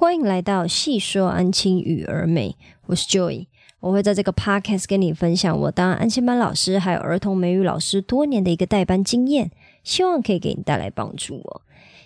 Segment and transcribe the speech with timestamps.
[0.00, 2.56] 欢迎来到细说安亲与儿美，
[2.86, 3.48] 我是 Joy，
[3.80, 9.50] 我会在这个 podcast 跟你分享我当安亲班老师还有儿童美语老师多年的一个代班经验，
[9.84, 11.60] 希望可以给你带来帮助哦。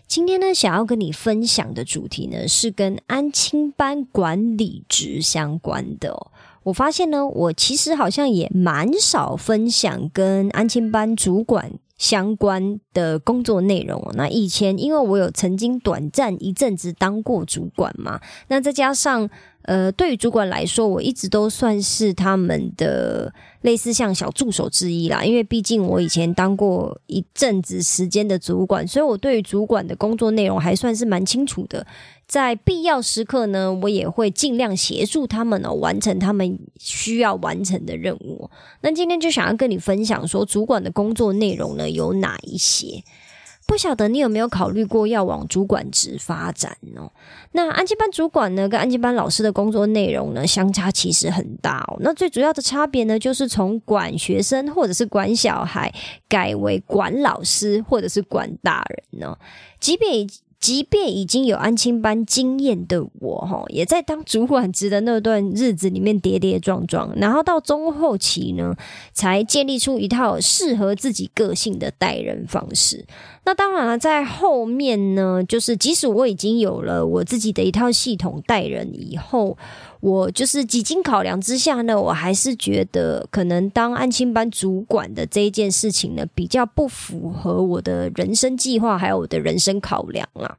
[0.08, 6.32] 今天呢，想要跟你分享的主题呢，是跟安亲班管理职相关的。
[6.64, 11.70] 我发现呢，我其实好像也蛮少分享跟安亲班主管。
[12.04, 14.10] 相关的工作内容。
[14.12, 19.30] 那以前因为我有曾经短暂一阵子当过主管嘛，那再加上
[19.64, 23.32] 呃，对于主管来说，我一直都算是他们的
[23.62, 25.24] 类似像小助手之一啦。
[25.24, 31.86] 因为毕竟我以前当过一阵子时间的主管，所以我对于主管的工作内容还算是蛮清楚的。
[32.26, 38.50] 在必要时刻呢，我也会尽量协助他们哦，完成他们需要完成的任务。
[38.80, 43.02] 那今天就想要跟你分享说，主管的工作内容呢有哪一些？
[43.66, 47.10] 不晓得你有没有考虑过要往主管职发展哦？
[47.52, 51.96] 那安吉班主管呢，跟安吉班老师的工作内容呢，相差其实很大哦。
[52.00, 55.92] 那最主要的差别呢，就是从管学生或者是管小孩，
[56.28, 59.36] 改为管老师或者是管大人呢。
[59.80, 60.26] 即便
[60.64, 68.74] 即便已经有安亲班经验的我，哈，也在当主管职的那段日子里面跌跌撞撞，然后到中后期呢，
[69.12, 73.04] 才建立出一套适合自己个性的待人方式。
[73.44, 79.58] 那当然了，在后面呢，就是即使我已经有了我自己的一套系统待人以后，
[80.04, 90.58] 我就是几经考量之下呢，我还是觉得可能当安青班主管的这一件事情呢，比较不符合我的人生计划，还有我的人生考量啊。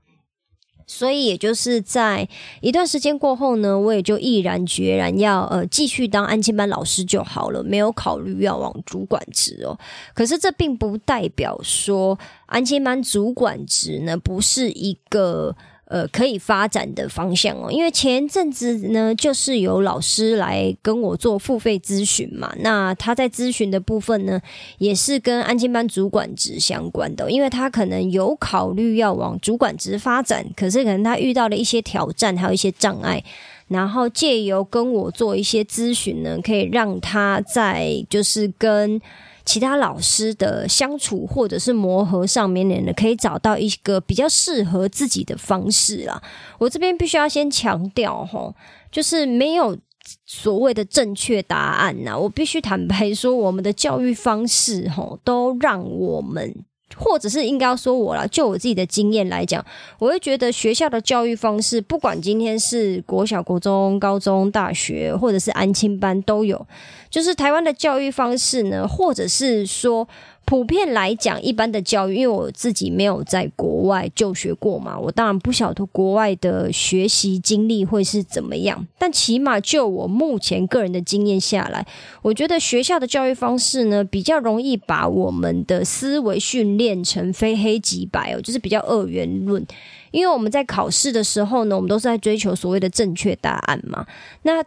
[0.87, 2.27] 所以，也就是在
[2.61, 9.77] 一段时间过后呢，我也就毅然决然要呃继续当安亲班老师就好了，没有考虑要往主管职哦。
[10.15, 15.55] 可是这并不代表说安亲班主管职呢不是一个。
[15.87, 22.51] 呃，可以发展的方向哦，因为前阵子呢，就是有老师来跟我做付费咨询嘛。
[22.59, 24.41] 那他在咨询的部分呢，
[24.79, 33.23] 也是跟安亲班主管职相关的，因为他可能有考虑要往主管职发展，可是可能他遇到了一些挑战，还有一些障碍，
[33.67, 38.99] 然后借由跟我做一些咨询呢，可以让他在就是跟。
[39.45, 46.21] 其他老师的相处或者是磨合上面呢，可以找到一个比较适合自己的方式啦。
[46.57, 48.53] 我这边必须要先强调哈，
[48.91, 49.77] 就是没有
[50.25, 52.17] 所谓的正确答案呐。
[52.17, 56.65] 我必须坦白说，我们的教育方式吼，都让我们。
[56.95, 59.65] 或者是应该要说我了，就我自己的经验来讲，
[59.99, 66.67] 我会觉得学校的教育方式，不管今天是国小、国中、高中、大学，或者是安亲班都有，
[67.09, 70.07] 就是台湾的教育方式呢，或者是说。
[70.45, 78.85] 普遍来讲，一般的教育，因为我自己没有在国外就学过嘛，我当然不晓得国外的学习经历会是怎么样。
[78.99, 81.85] 但起码就我目前个人的经验下来，
[82.21, 89.65] 我觉得学校的教育方式呢，比较容易把我们的思维训练成非黑即白哦，就是比较二元论。
[90.11, 94.05] 因为我们在考试的时候呢，我们都是在追求所谓的正确答案嘛。
[94.43, 94.63] 那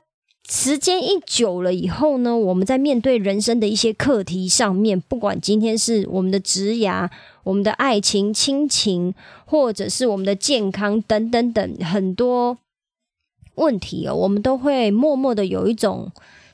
[0.51, 7.11] 时间一久了以后呢，我们在面对人生的一些课题上面，不管今天是我们的职涯、
[7.45, 9.15] 我们的爱情、亲情，
[9.45, 12.57] 或者是我们的健康等等等很多
[13.57, 16.11] 问题哦，我们都会默默的有一种。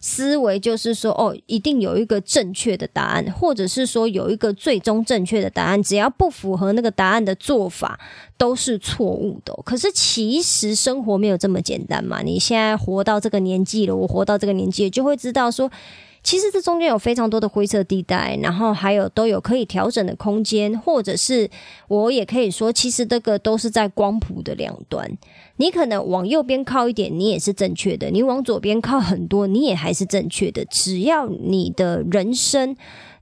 [0.06, 7.98] 思维就是说，哦，一定有一个正确的答案，或者是说有一个最终正确的答案，只要不符合那个答案的做法
[8.36, 9.54] 都是错误的。
[9.64, 15.70] 可是其实生活没有这么简单嘛，你现在活到这个年纪了，我活到这个年纪，就会知道说。
[16.24, 21.48] 其实这中间有非常多的灰色地带，然后还有都有可以调整的空间，或者是
[21.86, 25.08] 我也可以说，其实这个都是在光谱的两端。
[25.58, 30.64] 你可能往右边靠一点，你也是正确的；你往左边靠很多，你也还是正确的。
[30.64, 32.74] 只要你的人生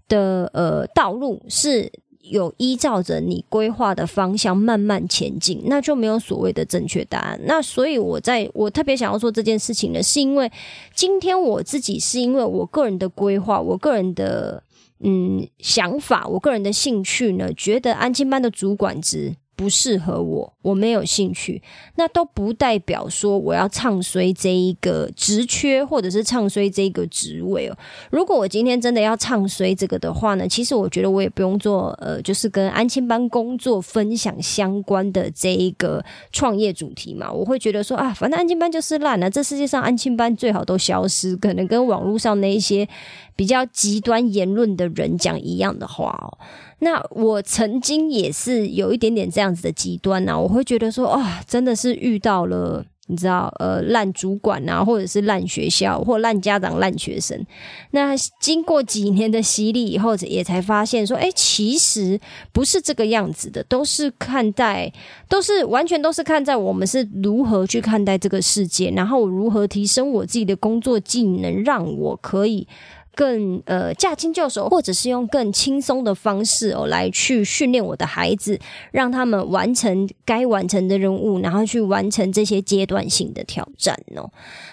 [0.09, 1.93] 的呃道路是。
[2.23, 7.41] 有依照着你规划的方向慢慢前进，那就没有所谓的正确答案。
[7.45, 10.51] 那所以，我在我特别想要做这件事情呢，是因为
[10.95, 14.63] 今天我自己是因为我个人的规划，我个人的
[15.01, 19.35] 嗯想法，我个人的兴趣呢，觉得安亲班的主管职。
[19.55, 21.63] 不适合我，我没有兴趣，
[21.97, 27.77] 那都不代表说我要唱衰这一个职缺，或者是唱衰这个职位哦。
[28.11, 37.31] 如果我今天真的要唱衰这个的话呢，其实我觉得我也不用做，呃，就是跟安亲班工作分享相关的这一个创业主题嘛。
[37.31, 42.89] 我会觉得说啊，反正安亲班就是烂了，这世界上安亲班最好都消失，可能跟网络上那一些
[43.37, 46.39] 比较极端言论的人讲一样的话哦。
[46.83, 52.85] 那我曾经也是有一点点这样子的极端呐，我会觉得说，啊，真的是遇到了。
[53.09, 57.45] 你知道，呃，烂主管啊，或者是烂学校，或烂家长、烂学生。
[57.91, 62.19] 那经过几年的洗礼以后，也才发现说，哎，其实
[62.53, 64.91] 不是这个样子的，都是看待，
[65.29, 72.67] 都是完全都是看在我们是如何去看待这个世界，然后如何提升我自己的工作技能，让我可以。
[73.15, 78.59] 更呃驾轻就熟，或者是用更轻松的方式哦来去训练我的孩子，
[78.91, 84.31] 让他们完成该完成的任务，然后去完成这些阶段性的挑战哦。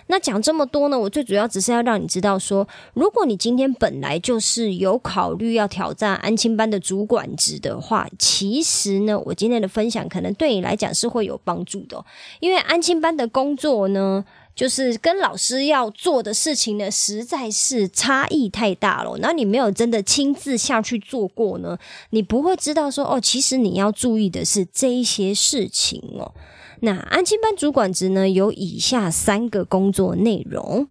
[0.08, 12.04] 那讲这么多呢，我最主要只是要让你知道说，如果你今天本来就是有考虑要挑战安亲班的主管职的话，其实呢，我今天的分享可能对你来讲是会有帮助的，
[12.40, 14.24] 因为安亲班的工作呢。
[14.60, 19.18] 就是跟老师要做的事情呢，实在是差异太大了。
[19.22, 21.78] 那你没有真的亲自下去做过呢，
[22.10, 26.34] 你不会知道说哦，其实你要注意的是这一些事情哦。
[26.82, 30.90] 那安亲班主管职呢，有以下三个工作内容。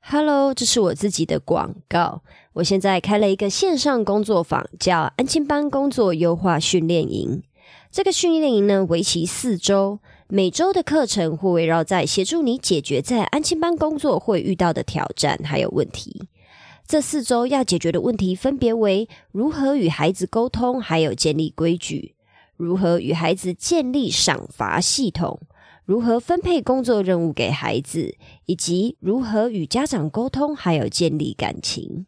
[0.00, 2.20] Hello，这是我自己的广告。
[2.52, 7.42] 我现在开了一个线上工作坊，叫安亲班工作优化训练营。
[7.90, 10.00] 这个训练营呢，为期四周。
[10.30, 16.28] 每周的课程会围绕在协助你解决在安亲班工作会遇到的挑战还有问题。
[16.86, 22.12] 这四周要解决的问题分别为：如何与孩子沟通，还有建立规矩；
[22.58, 25.40] 如何与孩子建立赏罚系统；
[25.86, 28.14] 如何分配工作任务给孩子；
[28.44, 32.04] 以及如何与家长沟通，还有建立感情。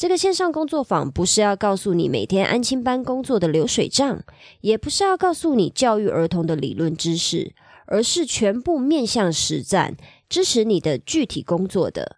[0.00, 4.22] 这个线上工作坊不是要告诉你每天安亲班工作的流水账，
[4.62, 7.52] 也不是要告诉你教育儿童的理论知识，
[7.84, 9.94] 而是全部面向实战，
[10.26, 12.16] 支持你的具体工作的。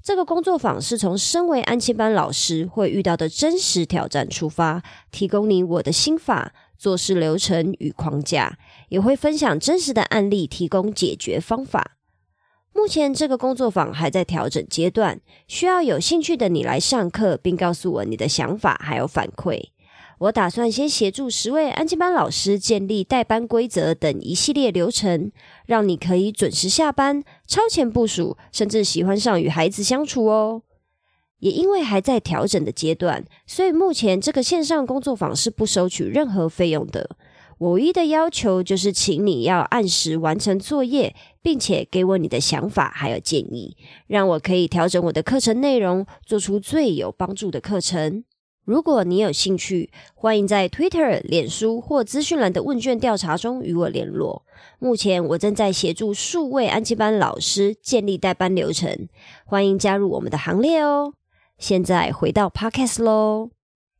[0.00, 8.56] 这个工作坊是从身为安亲班老师会遇到的真实挑战出发，提供你我的心法、做事流程与框架，
[8.90, 11.96] 也会分享真实的案例，提供解决方法。
[12.74, 19.68] 目前这个工作坊还在调整阶段，需要有兴趣的你来上课，并告诉我你的想法还有反馈。
[20.18, 25.30] 我打算先协助十位安静班老师建立代班规则等一系列流程，
[25.66, 30.62] 让你可以准时下班、超前部署，甚至喜欢上与孩子相处哦。
[31.38, 37.16] 也因为还在调整的阶段，所以目前这个线上工作坊是不收取任何费用的。
[37.58, 43.76] 唯一的要求就是，请你要按时完成作业，并且给我你的想法还有建议，
[44.06, 48.24] 让我可以调整我的课程内容，做出最有帮助的课程。
[48.64, 54.46] 如果你有兴趣，欢迎在 Twitter、脸书或资讯栏的问卷调查中与我联络。
[54.78, 59.06] 目前我正在协助数位安吉班老师建立代班流程，
[59.44, 61.12] 欢迎加入我们的行列哦。
[61.58, 63.53] 现在回到 Podcast 喽。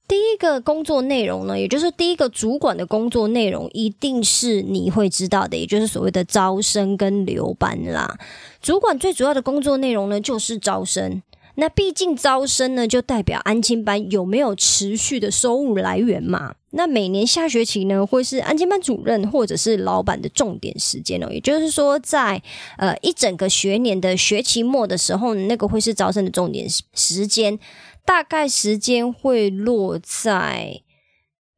[0.06, 8.18] 第一个工作内容呢，也就是第一个主管的工作内容，一定是你会知道的，也就是所谓的招生跟留班啦。
[8.60, 11.22] 主管最主要的工作内容呢，就是招生。
[11.56, 16.54] 那毕竟招生呢，就代表安亲班有没有持续的收入来源嘛。
[16.70, 21.28] 那每年下学期呢，会是安亲班主任或者是老板的重点时间哦。
[21.30, 22.42] 也就是说，在
[22.76, 27.58] 呃一整个学年的学期末的时候，那个会是招生的重点时间。
[28.06, 30.82] 大概时间会落在，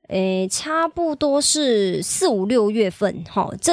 [0.08, 3.72] 诶，差不多是四五六月份，哈，这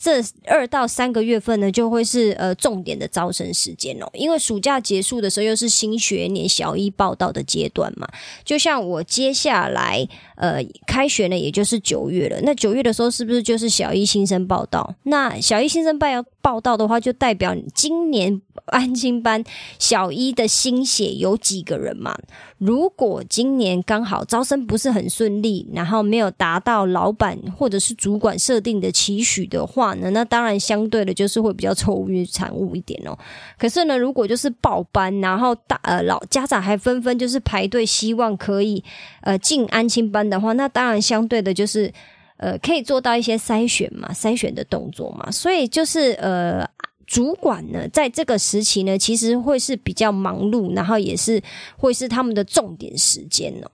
[0.00, 4.08] 这二到三个月份呢，就会是呃重点的招生时间哦。
[4.14, 8.08] 因为暑假结束的时候，又是新学年小一报道的阶段嘛。
[8.44, 10.06] 就像我接下来
[10.36, 12.40] 呃开学呢，也就是九月了。
[12.42, 14.94] 那九月的时候，是不是就是小一新生报道？
[15.04, 18.40] 那小一新生报要报道的话，就代表今年。
[18.66, 19.44] 安心班
[19.78, 22.16] 小一的新血有几个人嘛？
[22.56, 33.18] 如果今年刚好招生不是很顺利，然后没有达到老板或者是主管设定的期许的话呢，那当然相对的就是会比较愁云惨雾一点哦。
[33.58, 38.82] 可是呢，如果就是报班，然后大呃老家长还纷纷就是排队希望可以
[39.22, 41.92] 呃进安心班的话，那当然相对的就是
[42.36, 45.30] 呃可以做到一些筛选嘛，筛选的动作嘛。
[45.30, 46.68] 所以就是呃。
[47.06, 51.40] 主管呢，在这个时期呢，其实会是比较忙碌，然后也是
[51.76, 53.66] 会是他们的重点时间呢。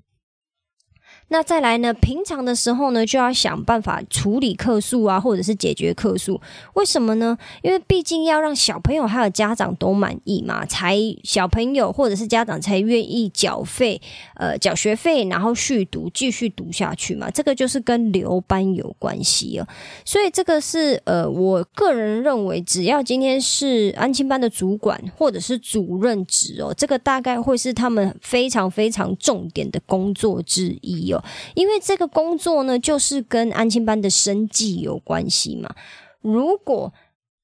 [1.32, 1.94] 那再来呢？
[1.94, 6.40] 平常的时候呢，就要想办法处理客诉啊，或者是解决客诉。
[6.74, 7.38] 为什么呢？
[7.62, 14.00] 因为毕竟要让小朋友还有家长都满意嘛，才小朋友或者是家长才愿意缴费，
[14.34, 17.30] 呃，缴学费，然后续读，继续读下去嘛。
[17.30, 19.66] 这个就是跟留班有关系哦。
[20.04, 31.19] 所以这个是呃，我个人认为，只要今天是安亲班的主管或者是主任职哦，这个大概会是他们非常非常重点的工作之一哦。
[31.54, 35.74] 因为这个工作呢，就是跟安亲班的生计有关系嘛。
[36.20, 36.92] 如果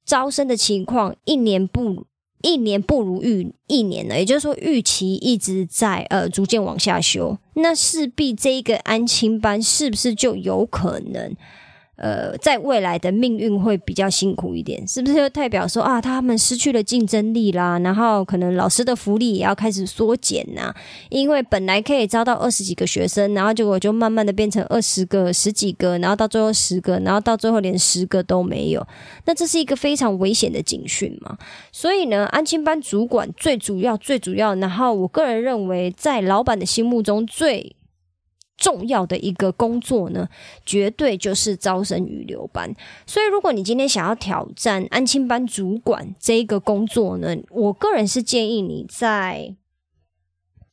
[0.05, 2.07] 招生的情况一年不
[2.43, 11.35] 一年不如预一年呢，也就是说预期一直在呃逐渐往下修，那势必这一个安亲班是不是就有可能？
[11.97, 17.79] 呃，在未来的命运会比较辛苦一点，是不是就代表说啊，他们失去了竞争力啦？
[17.79, 20.75] 然后可能老师的福利也要开始缩减呐，
[21.09, 28.87] 因为本来可以招到二十几个学生，然后结果就慢慢的变成二十个、十几个，然后到最后十个，然后到最后连十个都没有。
[29.25, 31.39] 那这是一个非常危险的警讯嘛？
[31.73, 37.75] 所以呢，安亲班主管最主要、最主要，然后我个人认为，在老板的心目中最。
[38.57, 40.29] 重要的一个工作呢，
[40.65, 42.75] 绝对就是招生与留班。
[43.07, 49.55] 所以，如果你今天想要挑战安亲班主管这一个工作呢，我个人是建议你在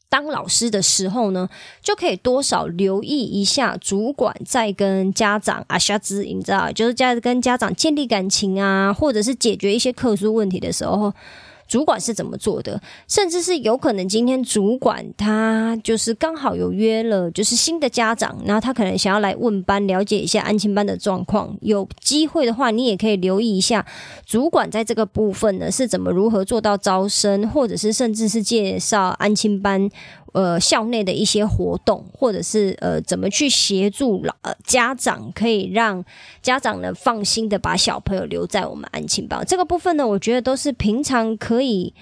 [0.10, 1.50] 当老师的时候呢，
[1.82, 11.13] 就可以多少留意一下主管在跟家长啊，下子你知道，就是在跟家长建立感情啊，或者是解决一些特殊问题的时候。
[11.74, 12.80] 主管是怎么做的？
[13.08, 21.58] 甚至是有可能今天主管他就是刚好有约了，就是新的家长，然后他可能想要来问班，了解一下安亲班的状况。
[21.62, 23.84] 有机会的话，你也可以留意一下
[24.24, 29.89] 主管在这个部分呢是怎么如何做到招生，或者是甚至是介绍安亲班。
[30.34, 36.04] 呃，校内的一些活动，或者是呃，怎么去协助老呃家长，可以让
[36.42, 41.94] 家长呢放心的把小朋友留在我们安亲班这个部分呢，我觉得都是平常可以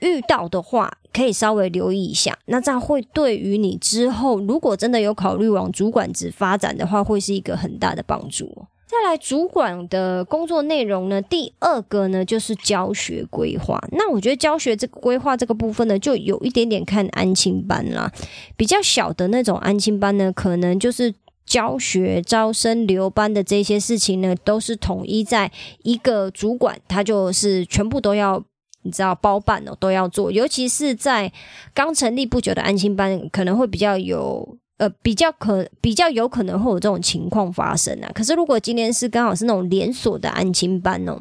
[0.00, 2.38] 遇到的话，可以稍微留意一下。
[2.46, 8.66] 那这样会对于你之后，如果真的有考虑往主管职发展的话，会是一个很大的帮助。
[8.90, 11.22] 再来，主管的工作内容呢？
[11.22, 13.80] 第二个呢，就是教学规划。
[13.92, 18.12] 那我觉得教学这个规划这个部分呢，就有一点点看安亲班啦。
[18.56, 21.14] 比较小的那种安亲班呢，可能就是
[21.46, 25.52] 教学、招生、留班的这些事情呢，都是统一在
[25.84, 28.42] 一个主管，他就是全部都要，
[28.82, 30.32] 你知道包办哦，都要做。
[30.32, 31.32] 尤其是在
[31.72, 34.56] 刚成立不久的安亲班，可能会比较有。
[34.80, 38.10] 呃，比较可比较有可能会有这种情况发生啊。
[38.14, 41.18] 可是如果今天是刚好是那种连锁的安亲班哦，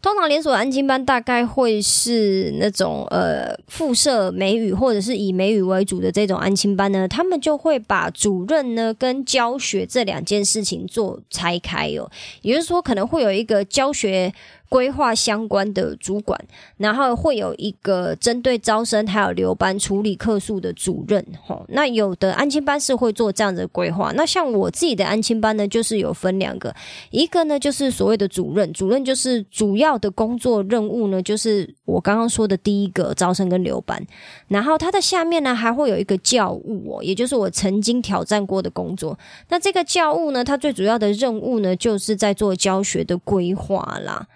[0.00, 14.32] 通常连锁安亲班大概会是那种呃附设美语或者是以美语为主的这种安亲班呢，他们就会把主任呢跟教学这两件事情做拆开哦，也就是说可能会有一个教学。
[14.68, 16.38] 规划相关的主管，
[16.76, 21.24] 然后会有一个针对招生还有留班处理客诉的主任。
[21.46, 24.12] 吼，那有的安亲班是会做这样的规划。
[24.16, 26.74] 那像我自己的安亲班呢，就是有分两个，
[27.10, 34.04] 一个呢就是所谓的主任，主任就是主要的工作任务呢，就是我刚刚说的第一个招生跟留班。
[34.48, 39.18] 然后他的下面呢还会有一个教务哦，也就是我曾经挑战过的工作。
[39.48, 44.26] 那这个教务呢，它最主要的任务呢，就是在做教学的规划啦。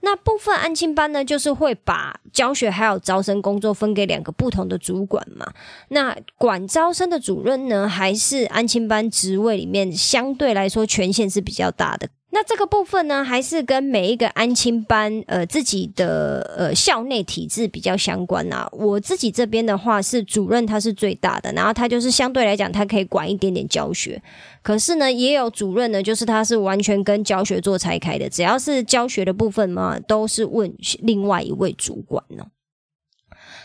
[0.00, 5.52] 那部分安亲班呢，就是会把教学还有招生工作分给两个不同的主管嘛。
[5.88, 12.08] 那管招生的主任呢，还是安亲班职位里面相对来说权限是比较大的。
[12.30, 18.68] 那这个部分呢，还是跟每一个安亲班呃自己的呃校内体制比较相关啊。
[18.70, 24.22] 我自己这边的话是主任，他是最大的，然后他就是相对来讲，他可以管一点点教学。
[24.62, 32.44] 可是呢，也有主任呢，就是他是完全跟教学做拆开的，只要是教学的部分嘛，都是问另外一位主管呢。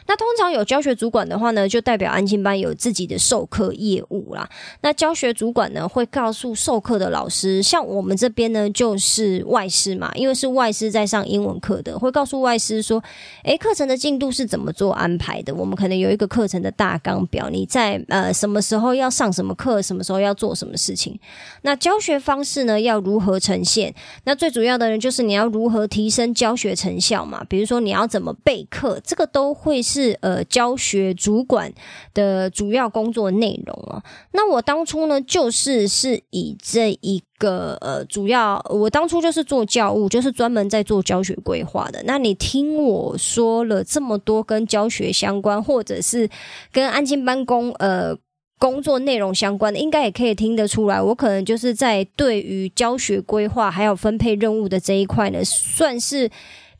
[0.08, 4.50] 那通常有教学主管的话呢，就代表安亲班有自己的授课业务啦。
[4.82, 13.02] 那教学主管呢，会告诉授课的老师，像我们这边呢，就是外师嘛，因为是外师在上英文课的，会告诉外师说，
[13.44, 15.56] 诶，课程的进度是怎么做安排的？
[15.56, 21.18] 我们可能有一个课程的大纲表，你在呃什么时候要上什么课，什么时候要做什么事情。
[21.62, 23.94] 那教学方式呢，要如何呈现？
[24.26, 27.44] 那最主要的呢，就是你要如何提升教学成效嘛？
[27.48, 29.93] 比如说你要怎么备课，这个都会是。
[29.94, 31.72] 是呃，教学主管
[32.16, 34.02] 的主要工作内容啊。
[34.32, 42.02] 那我当初呢，就是是以这一个呃，主要我当初就是做教务，就是专门在做教学规划的。
[42.06, 46.28] 那你听我说了这么多跟教学相关，或者是
[46.72, 48.18] 跟安静班工呃
[48.58, 56.32] 工作内容相关的，应该也可以听得出来，我可能就是在对于教学规划还有分配任务的这一块呢，算是。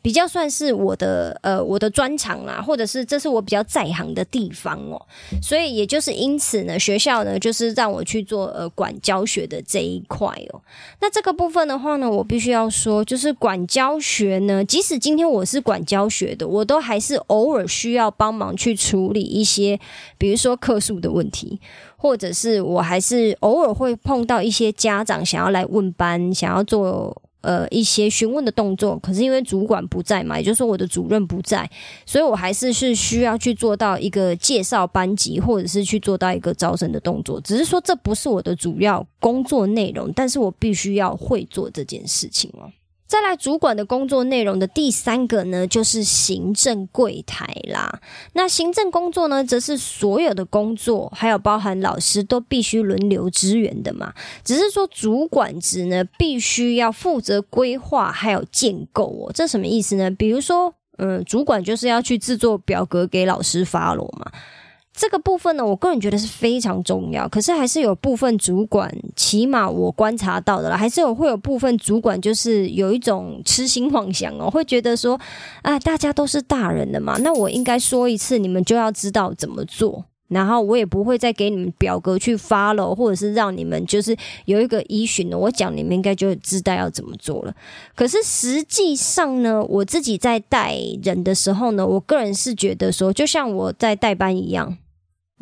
[0.04, 5.02] 比较算是我的呃我的专长啦，或者是这是我比较在行的地方哦，
[5.42, 10.62] 所以也就是因此呢，学校呢就是让我去做呃管教学的这一块哦。
[11.00, 19.80] 那这个部分的话呢，我必须要说，就是管教学呢，即使今天我是管教学的，我都还是偶尔需要帮忙去处理一些，
[20.18, 21.62] 比如说课数的问题，
[21.96, 27.22] 或者是我还是偶尔会碰到一些家长想要来问班，想要做。
[27.44, 31.70] 呃，一些询问的动作，可是因为主管不在嘛，也就是说我的主任不在，
[32.06, 37.42] 所以我还是是需要去做到一个介绍班级，或者是去做到一个招生的动作。
[37.42, 42.72] 只是说这不是我的主要工作内容，但是我必须要会做这件事情哦。
[43.14, 48.02] 再来，主管的工作内容的第三个呢，就是行政柜台啦。
[48.34, 54.12] 那行政工作呢，则是所有的工作，还有包含老师都必须轮流支援的嘛。
[54.44, 59.32] 只是说主管职呢，必须要负责规划还有建构哦。
[59.32, 60.10] 这什么意思呢？
[60.10, 64.32] 比如说，嗯，主管就是要去制作表格给老师发了嘛。
[64.96, 67.28] 这个部分呢，我个人觉得是非常重要。
[67.28, 75.20] 可是还是有部分主管，起码我观察到的了，还是有会有部分主管，就是有一种痴心妄想哦，会觉得说，
[75.64, 87.56] 啊，大家都是大人的嘛，那我应该说一次，你们就要知道怎么做，然后我也不会再给你们表格去发了，或者是让你们就是有一个依循的，我讲你们应该就知道要怎么做了。
[87.96, 94.78] 可是实际上呢，我自己在带人的时候呢，我个人是觉得说，就像我在带班一样。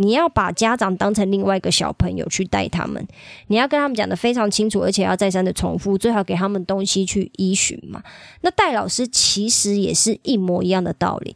[0.02, 3.08] 你要把家长当成另外一个小朋友去带他们，
[3.48, 8.02] 你要跟他们讲的非常清楚，而且要再三的重复，最好给他们东西去依循嘛。
[8.42, 11.36] 那带老师其实也是一模一样的道理，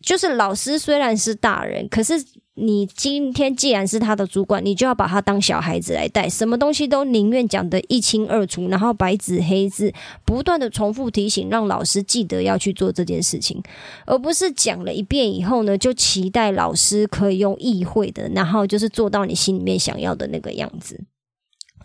[0.00, 2.24] 就是老师虽然是大人，可是。
[2.58, 9.92] 你今天既然是他的主管，你就要把他当小孩子来带，什么东西都宁愿讲得一清二楚，然后白纸黑字，
[10.24, 13.62] 不断的重复提醒，让老师记得要去做这件事情，
[14.06, 21.04] 而不是讲了一遍以后呢，就期待老师可以用意会的，然后就是做到你心里面想要的那个样子。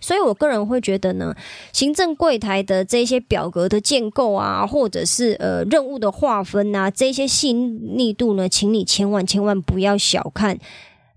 [0.01, 1.34] 所以，我个人会觉得呢，
[1.72, 10.58] 行政柜台的这些表格的建构啊，或者是呃任务的划分啊，这些细腻度呢，请你千万千万不要小看。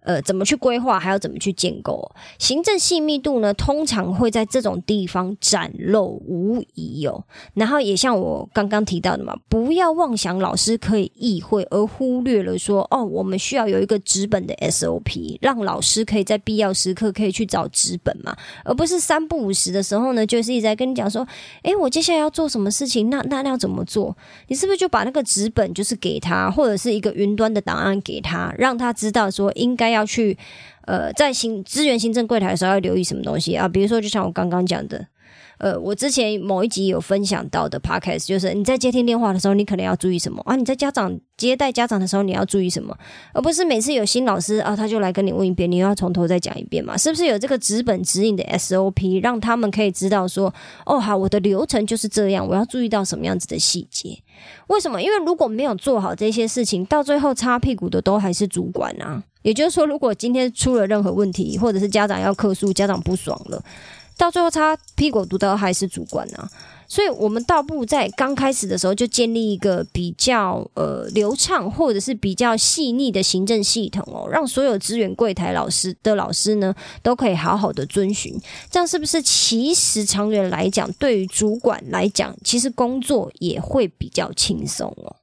[0.05, 2.11] 呃，怎么去规划，还要怎么去建构？
[2.39, 7.25] 行政细密度呢，通常会在这种地方展露无遗哦。
[7.55, 21.27] 然后也像我刚刚提到的嘛，不要妄想老师可以意会，而忽略了说，哦，我们需要有一个纸本的 SOP，让老师可以在必要时刻可以去找纸本嘛，而不是三不五时的时候呢，就是一直在跟你讲说，
[21.63, 24.15] 诶，我接下来要做什么事情，那那要怎么做？
[24.49, 29.94] 你是不是就把那个纸本就是给他，或者是一个云端的档案给他，让他知道说应该。
[29.95, 30.37] 要去，
[30.87, 33.69] 呃，在行资源行政柜台的时候要留意什么东西啊？
[33.69, 35.07] 比如说，就像我刚刚讲的。
[35.59, 40.57] 呃，我之前某一集有分享到的 podcast，就是你在接听电话的时候，你可能要注意什么啊？
[40.57, 42.97] 你在家长接待家长的时候，你要注意什么？
[43.33, 46.97] 而不是每次有新老师啊，他就来跟你问一遍，你又要从头再讲一遍嘛？
[46.97, 50.53] 是不是有这个纸本指引的 SOP，让他们可以知道说，
[50.87, 54.19] 哦，好，我的流程就是这样，我要注意到什么样子的细节？
[54.67, 55.01] 为什么？
[55.01, 59.23] 因为如果没有做好这些事情，到最后擦屁股的都还是主管啊。
[59.43, 63.63] 也就是说，如果今天出了任何问题，或者是家长要客诉，家长不爽了。
[64.17, 66.49] 到最后，他屁股读到还是主管呢，
[66.87, 76.73] 所以我们倒不在刚开始的时候就建立一个比较呃流畅或者是比较细腻的行政系统哦，让所有资源柜台老师的老师呢
[77.03, 85.17] 都可以好好的遵循，这样是不是其实长远来讲，对于主管来讲，其实工作也会比较轻松哦。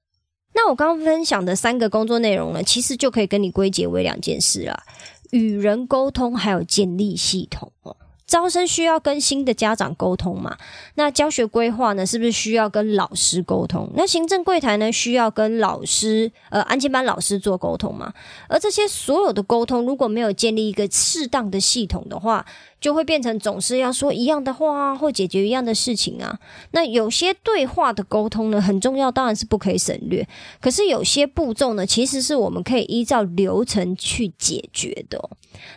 [0.54, 4.84] 那我刚刚分享的三个工作内容呢，其实就可以跟你归结为两件事啦：
[5.32, 7.96] 与人沟通，还有建立系统哦。
[8.32, 10.56] 招生需要跟新的家长沟通嘛？
[10.96, 12.06] 那教学规划呢？
[12.06, 13.90] 是不是需要跟老师沟通？
[13.94, 14.90] 那行政柜台呢？
[14.90, 18.14] 需要跟老师呃安亲班老师做沟通嘛？
[18.48, 22.46] 而这些所有的沟通，如果没有建立一个适当的系统的话，
[22.80, 26.40] 就会变成总是要说一样的话，或解决一样的事情啊。
[26.72, 30.26] 那有些对话的沟通呢，很重要，当然是不可以省略。
[30.62, 35.30] 可是有些步骤呢，其实是我们可以依照流程去解决的。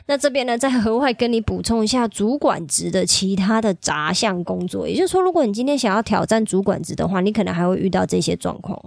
[0.06, 4.86] 那这边呢，再额外跟你补充一下主管职的其他的杂项工作。
[4.86, 8.78] 也就是说，如果你今天想要挑战主管职的话，你可能还会遇到这些状况。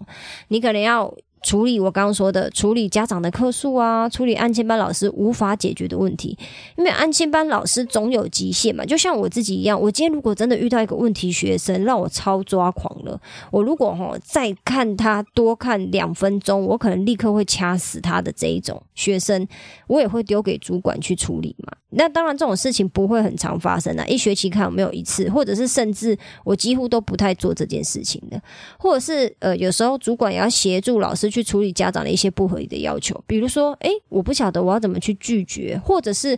[0.50, 1.12] 你可能要
[1.44, 6.38] 处理我刚刚说的，处理家长的客诉啊，处理安亲班老师无法解决的问题，
[6.78, 8.84] 因为安亲班老师总有极限嘛。
[8.84, 13.20] 就像我自己一样，我今天如果真的遇到一个问题学生，让我超抓狂了，
[13.52, 19.48] 我如果哈再看他多看两分钟，我可能立刻会掐死他的这一种学生，
[19.88, 21.72] 我也会丢给主管去处理嘛。
[21.92, 28.40] 那当然这种事情不会很常发生啊，一学期看有没有一次，或者是甚至我几乎都不太做这件事情的，
[28.78, 31.48] 或者是呃有时候主管也要协助老师去。
[31.48, 36.38] 处理家长的一些不合理的要求，比如说，诶，我不晓得我要怎么去拒绝，或者是，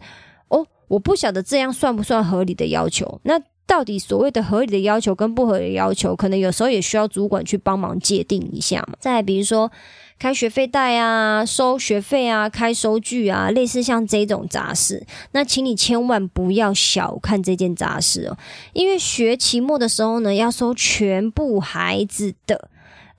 [0.49, 3.19] 哦，我不晓得这样算不算合理的要求？
[3.23, 8.93] 那到底所谓的合理的要求跟不合理的要求，可能有时候也需要主管去帮忙界定一下嘛。
[8.99, 9.71] 再比如说，
[10.19, 18.37] 开学费贷啊，收学费啊，开收据啊，类似像这种杂事，那请你千万不要小看这件杂事哦，
[18.73, 22.69] 因为学期末的时候呢，要收全部孩子的。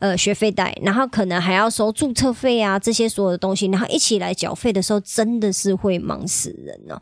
[0.01, 6.99] 呃，学费贷，然后可能还要收注册费啊，这些所有的东西，然后一起来缴费的时候，真的是会忙死人哦。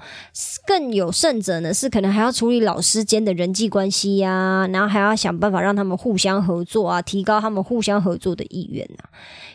[0.67, 9.09] 更有甚者呢，是可能还要处理老师间的人际关系呀，然后还要想办法让他们互相合作啊，提高他们互相合作的意愿啊。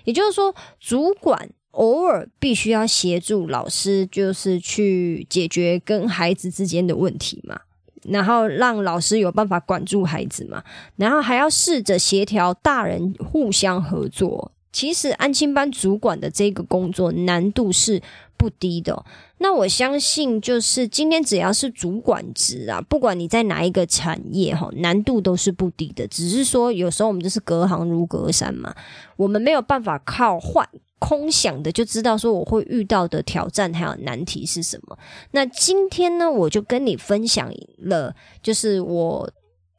[0.06, 7.60] 也就是说，主管偶尔必须要协助老师，就是去解决跟孩子之间的问题嘛。
[8.06, 10.64] 然后让老师有办法管住孩子嘛，
[10.96, 14.52] 然后还要试着协调大人互相合作。
[14.72, 18.02] 其实安亲班主管的这个工作难度是
[18.38, 19.06] 不低的。
[19.38, 26.08] 那我相信，就是今天只要是主管职啊，不管你在哪一个产业哈，难度都是不低的。
[26.08, 28.74] 只是说有时候我们就是隔行如隔山嘛，
[29.16, 30.68] 我们没有办法靠换。
[31.04, 34.98] 空想的就知道说我会遇到的挑战还有难题是什么。
[35.32, 39.30] 那今天呢，我就跟你分享了，就是我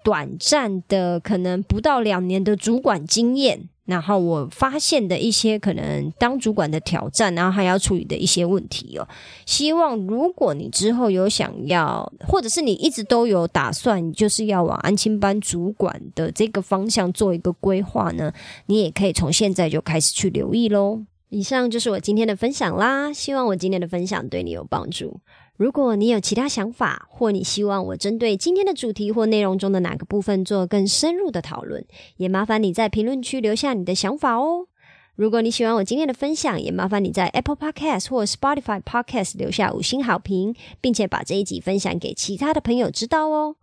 [0.05, 9.09] 短暂的可能不到两年的主管经验，然后我发现的一些可能当主管的挑战，然后还要处理的一些问题哦。
[9.47, 18.31] 希望如果你之后有想要，或者是你一直都有打算，就是要往安亲班主管的这个方向做一个规划呢，
[18.67, 21.01] 你也可以从现在就开始去留意喽。
[21.29, 25.21] 以上就是我今天的分享啦，希望我今天的分享对你有帮助。
[25.57, 31.85] 如果你有其他想法，或你希望我针对今天的主题或内容中的哪个部分做更深入的讨论，
[32.17, 34.67] 也麻烦你在评论区留下你的想法哦。
[35.17, 43.55] 如果你喜欢我今天的分享，也麻烦你在 Apple Podcast 或 Spotify Podcast 留下五星好评，并且把这一集分享给其他的朋友知道哦。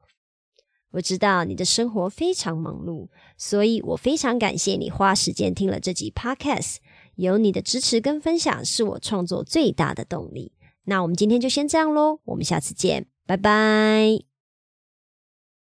[0.92, 6.78] 我知道你的生活非常忙碌，所以我非常感谢你花时间听了这集 Podcast。
[7.22, 10.52] 有你的支持跟分享，是我创作最大的动力。
[10.86, 14.31] 那我们今天就先这样喽，我们下次见，拜拜。